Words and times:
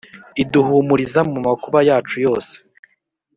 iduhumuriza 0.43 1.19
mu 1.31 1.39
makuba 1.45 1.79
yacu 1.89 2.15
yose, 2.25 2.53